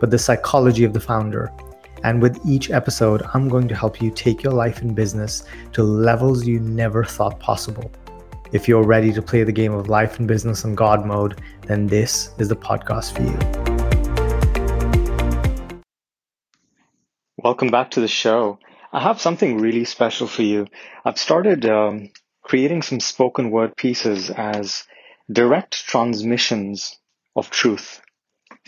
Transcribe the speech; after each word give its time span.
but 0.00 0.10
the 0.10 0.18
psychology 0.18 0.84
of 0.84 0.92
the 0.92 1.00
founder. 1.00 1.52
And 2.04 2.22
with 2.22 2.38
each 2.46 2.70
episode, 2.70 3.22
I'm 3.34 3.48
going 3.48 3.66
to 3.68 3.74
help 3.74 4.00
you 4.00 4.10
take 4.10 4.42
your 4.42 4.52
life 4.52 4.82
and 4.82 4.94
business 4.94 5.44
to 5.72 5.82
levels 5.82 6.46
you 6.46 6.60
never 6.60 7.04
thought 7.04 7.40
possible. 7.40 7.90
If 8.52 8.68
you're 8.68 8.84
ready 8.84 9.12
to 9.12 9.20
play 9.20 9.42
the 9.44 9.52
game 9.52 9.74
of 9.74 9.88
life 9.88 10.18
and 10.18 10.28
business 10.28 10.64
on 10.64 10.74
God 10.74 11.04
mode, 11.04 11.40
then 11.66 11.86
this 11.86 12.30
is 12.38 12.48
the 12.48 12.56
podcast 12.56 13.12
for 13.14 13.22
you. 13.22 13.38
Welcome 17.36 17.70
back 17.70 17.90
to 17.92 18.00
the 18.00 18.08
show. 18.08 18.58
I 18.92 19.00
have 19.00 19.20
something 19.20 19.58
really 19.58 19.84
special 19.84 20.26
for 20.26 20.42
you. 20.42 20.66
I've 21.04 21.18
started 21.18 21.66
um, 21.66 22.10
creating 22.42 22.82
some 22.82 23.00
spoken 23.00 23.50
word 23.50 23.76
pieces 23.76 24.30
as 24.30 24.84
direct 25.30 25.86
transmissions 25.86 26.98
of 27.36 27.50
truth. 27.50 28.00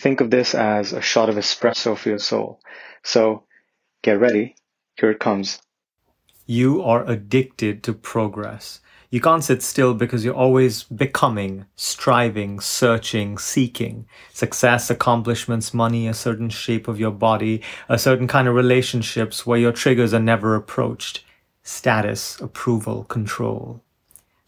Think 0.00 0.22
of 0.22 0.30
this 0.30 0.54
as 0.54 0.94
a 0.94 1.02
shot 1.02 1.28
of 1.28 1.36
espresso 1.36 1.94
for 1.94 2.08
your 2.08 2.18
soul. 2.18 2.60
So 3.02 3.44
get 4.00 4.18
ready. 4.18 4.56
Here 4.94 5.10
it 5.10 5.20
comes. 5.20 5.60
You 6.46 6.82
are 6.82 7.06
addicted 7.06 7.82
to 7.82 7.92
progress. 7.92 8.80
You 9.10 9.20
can't 9.20 9.44
sit 9.44 9.62
still 9.62 9.92
because 9.92 10.24
you're 10.24 10.32
always 10.32 10.84
becoming, 10.84 11.66
striving, 11.76 12.60
searching, 12.60 13.36
seeking 13.36 14.06
success, 14.32 14.88
accomplishments, 14.88 15.74
money, 15.74 16.08
a 16.08 16.14
certain 16.14 16.48
shape 16.48 16.88
of 16.88 16.98
your 16.98 17.10
body, 17.10 17.60
a 17.88 17.98
certain 17.98 18.26
kind 18.26 18.48
of 18.48 18.54
relationships 18.54 19.44
where 19.44 19.58
your 19.58 19.72
triggers 19.72 20.14
are 20.14 20.18
never 20.18 20.54
approached, 20.54 21.24
status, 21.62 22.40
approval, 22.40 23.04
control. 23.04 23.82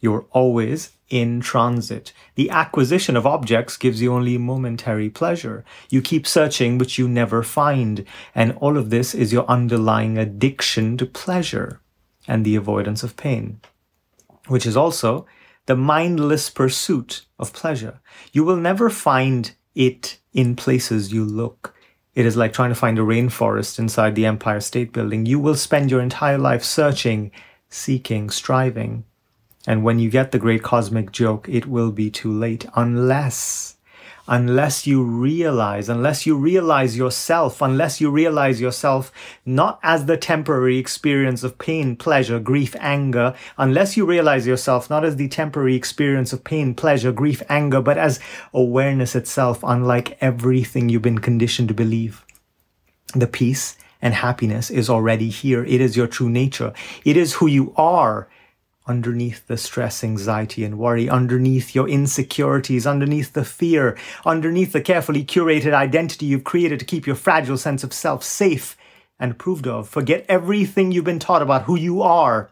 You're 0.00 0.26
always 0.30 0.90
in 1.08 1.40
transit. 1.40 2.12
The 2.34 2.50
acquisition 2.50 3.16
of 3.16 3.26
objects 3.26 3.76
gives 3.76 4.02
you 4.02 4.12
only 4.12 4.38
momentary 4.38 5.10
pleasure. 5.10 5.64
You 5.90 6.02
keep 6.02 6.26
searching, 6.26 6.78
but 6.78 6.98
you 6.98 7.08
never 7.08 7.42
find. 7.42 8.04
And 8.34 8.52
all 8.60 8.76
of 8.76 8.90
this 8.90 9.14
is 9.14 9.32
your 9.32 9.46
underlying 9.46 10.18
addiction 10.18 10.96
to 10.98 11.06
pleasure 11.06 11.80
and 12.26 12.44
the 12.44 12.56
avoidance 12.56 13.02
of 13.02 13.16
pain 13.16 13.60
which 14.48 14.66
is 14.66 14.76
also 14.76 15.26
the 15.66 15.76
mindless 15.76 16.50
pursuit 16.50 17.24
of 17.38 17.52
pleasure. 17.52 18.00
You 18.32 18.44
will 18.44 18.56
never 18.56 18.90
find 18.90 19.52
it 19.74 20.18
in 20.32 20.56
places 20.56 21.12
you 21.12 21.24
look. 21.24 21.74
It 22.14 22.26
is 22.26 22.36
like 22.36 22.52
trying 22.52 22.70
to 22.70 22.74
find 22.74 22.98
a 22.98 23.02
rainforest 23.02 23.78
inside 23.78 24.14
the 24.14 24.26
Empire 24.26 24.60
State 24.60 24.92
Building. 24.92 25.26
You 25.26 25.38
will 25.38 25.54
spend 25.54 25.90
your 25.90 26.00
entire 26.00 26.38
life 26.38 26.64
searching, 26.64 27.30
seeking, 27.68 28.30
striving. 28.30 29.04
And 29.68 29.84
when 29.84 29.98
you 29.98 30.08
get 30.08 30.32
the 30.32 30.38
great 30.38 30.62
cosmic 30.62 31.12
joke, 31.12 31.46
it 31.46 31.66
will 31.66 31.92
be 31.92 32.08
too 32.08 32.32
late 32.32 32.64
unless 32.74 33.76
unless 34.26 34.86
you 34.86 35.02
realize, 35.02 35.90
unless 35.90 36.26
you 36.26 36.36
realize 36.36 36.96
yourself, 36.96 37.60
unless 37.60 38.00
you 38.00 38.10
realize 38.10 38.62
yourself 38.62 39.12
not 39.44 39.78
as 39.82 40.06
the 40.06 40.16
temporary 40.16 40.78
experience 40.78 41.42
of 41.44 41.58
pain, 41.58 41.96
pleasure, 41.96 42.38
grief, 42.38 42.74
anger, 42.78 43.34
unless 43.58 43.94
you 43.94 44.06
realize 44.06 44.46
yourself 44.46 44.88
not 44.88 45.04
as 45.04 45.16
the 45.16 45.28
temporary 45.28 45.74
experience 45.74 46.32
of 46.32 46.44
pain, 46.44 46.74
pleasure, 46.74 47.12
grief, 47.12 47.42
anger, 47.50 47.82
but 47.82 47.98
as 47.98 48.20
awareness 48.54 49.14
itself, 49.14 49.60
unlike 49.62 50.16
everything 50.22 50.88
you've 50.88 51.02
been 51.02 51.18
conditioned 51.18 51.68
to 51.68 51.74
believe. 51.74 52.24
The 53.14 53.26
peace 53.26 53.76
and 54.00 54.14
happiness 54.14 54.70
is 54.70 54.88
already 54.88 55.28
here. 55.28 55.62
It 55.64 55.82
is 55.82 55.94
your 55.94 56.06
true 56.06 56.30
nature. 56.30 56.72
It 57.04 57.18
is 57.18 57.34
who 57.34 57.46
you 57.46 57.74
are 57.76 58.28
underneath 58.88 59.46
the 59.46 59.56
stress, 59.56 60.02
anxiety, 60.02 60.64
and 60.64 60.78
worry, 60.78 61.08
underneath 61.08 61.74
your 61.74 61.88
insecurities, 61.88 62.86
underneath 62.86 63.34
the 63.34 63.44
fear, 63.44 63.96
underneath 64.24 64.72
the 64.72 64.80
carefully 64.80 65.24
curated 65.24 65.74
identity 65.74 66.26
you've 66.26 66.44
created 66.44 66.80
to 66.80 66.86
keep 66.86 67.06
your 67.06 67.14
fragile 67.14 67.58
sense 67.58 67.84
of 67.84 67.92
self 67.92 68.24
safe 68.24 68.76
and 69.20 69.32
approved 69.32 69.66
of. 69.66 69.88
Forget 69.88 70.24
everything 70.28 70.90
you've 70.90 71.04
been 71.04 71.18
taught 71.18 71.42
about 71.42 71.64
who 71.64 71.76
you 71.76 72.02
are. 72.02 72.50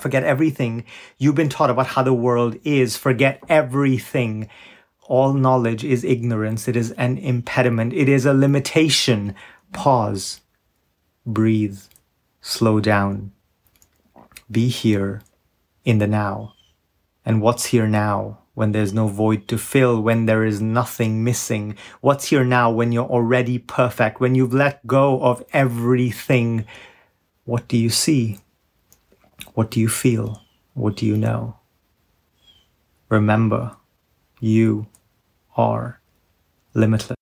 Forget 0.00 0.24
everything 0.24 0.84
you've 1.18 1.34
been 1.34 1.48
taught 1.48 1.70
about 1.70 1.88
how 1.88 2.02
the 2.02 2.14
world 2.14 2.56
is. 2.64 2.96
Forget 2.96 3.42
everything. 3.48 4.48
All 5.02 5.34
knowledge 5.34 5.84
is 5.84 6.04
ignorance. 6.04 6.68
It 6.68 6.76
is 6.76 6.92
an 6.92 7.18
impediment. 7.18 7.92
It 7.92 8.08
is 8.08 8.24
a 8.24 8.32
limitation. 8.32 9.34
Pause. 9.72 10.40
Breathe. 11.26 11.80
Slow 12.40 12.80
down. 12.80 13.32
Be 14.50 14.68
here 14.68 15.22
in 15.84 15.98
the 15.98 16.06
now. 16.06 16.54
And 17.24 17.42
what's 17.42 17.66
here 17.66 17.86
now 17.86 18.38
when 18.54 18.72
there's 18.72 18.92
no 18.92 19.06
void 19.06 19.48
to 19.48 19.58
fill, 19.58 20.00
when 20.00 20.26
there 20.26 20.44
is 20.44 20.60
nothing 20.60 21.22
missing? 21.22 21.76
What's 22.00 22.28
here 22.28 22.44
now 22.44 22.70
when 22.70 22.92
you're 22.92 23.04
already 23.04 23.58
perfect, 23.58 24.20
when 24.20 24.34
you've 24.34 24.54
let 24.54 24.86
go 24.86 25.20
of 25.22 25.44
everything? 25.52 26.66
What 27.44 27.68
do 27.68 27.76
you 27.76 27.90
see? 27.90 28.38
What 29.54 29.70
do 29.70 29.80
you 29.80 29.88
feel? 29.88 30.42
What 30.74 30.96
do 30.96 31.06
you 31.06 31.16
know? 31.16 31.56
Remember, 33.08 33.76
you 34.40 34.86
are 35.56 36.00
limitless. 36.74 37.19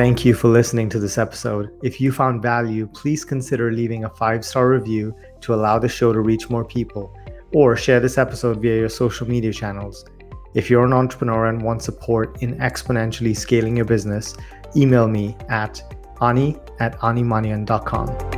Thank 0.00 0.24
you 0.24 0.32
for 0.32 0.48
listening 0.48 0.88
to 0.88 0.98
this 0.98 1.18
episode. 1.18 1.78
If 1.82 2.00
you 2.00 2.10
found 2.10 2.40
value, 2.40 2.86
please 2.86 3.22
consider 3.22 3.70
leaving 3.70 4.04
a 4.04 4.08
five 4.08 4.46
star 4.46 4.70
review 4.70 5.14
to 5.42 5.52
allow 5.52 5.78
the 5.78 5.90
show 5.90 6.10
to 6.14 6.20
reach 6.20 6.48
more 6.48 6.64
people, 6.64 7.14
or 7.52 7.76
share 7.76 8.00
this 8.00 8.16
episode 8.16 8.62
via 8.62 8.78
your 8.78 8.88
social 8.88 9.28
media 9.28 9.52
channels. 9.52 10.06
If 10.54 10.70
you're 10.70 10.86
an 10.86 10.94
entrepreneur 10.94 11.48
and 11.48 11.60
want 11.60 11.82
support 11.82 12.42
in 12.42 12.56
exponentially 12.60 13.36
scaling 13.36 13.76
your 13.76 13.84
business, 13.84 14.34
email 14.74 15.06
me 15.06 15.36
at 15.50 15.82
ani 16.22 16.56
at 16.78 16.98
animanian.com. 17.00 18.29